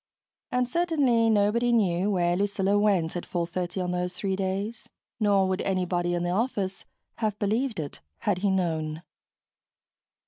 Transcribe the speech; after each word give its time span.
And 0.51 0.67
certainly 0.67 1.29
nobody 1.29 1.71
knew 1.71 2.09
where 2.09 2.35
Lucilla 2.35 2.75
went 2.79 3.15
at 3.15 3.23
4:30 3.29 3.83
on 3.83 3.91
those 3.91 4.15
three 4.15 4.35
days 4.35 4.89
nor 5.19 5.47
would 5.47 5.61
anybody 5.61 6.15
in 6.15 6.23
the 6.23 6.31
office 6.31 6.85
have 7.17 7.37
believed 7.37 7.79
it, 7.79 8.01
had 8.21 8.39
he 8.39 8.49
known. 8.49 9.03